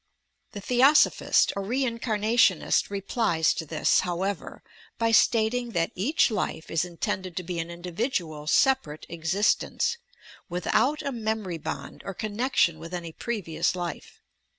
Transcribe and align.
The 0.53 0.61
Theosophist 0.61 1.53
or 1.55 1.61
Reincamationist 1.61 2.89
replies 2.89 3.53
to 3.53 3.67
this, 3.67 3.99
however, 3.99 4.63
by 4.97 5.11
stating 5.11 5.73
that 5.73 5.91
each 5.93 6.31
life 6.31 6.71
is 6.71 6.83
intended 6.83 7.37
to 7.37 7.43
be 7.43 7.59
an 7.59 7.69
individual, 7.69 8.47
separate 8.47 9.05
existence, 9.09 9.97
without 10.49 11.03
a 11.03 11.11
memory 11.11 11.59
bond, 11.59 12.01
or 12.03 12.15
connection 12.15 12.79
with 12.79 12.95
any 12.95 13.11
previous 13.11 13.75
life. 13.75 14.23